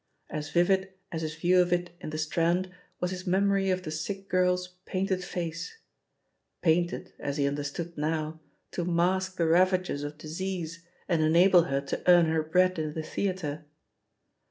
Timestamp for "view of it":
1.35-1.91